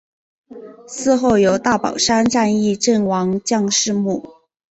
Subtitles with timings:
[0.87, 4.27] 祠后有大宝山战役阵亡将士墓。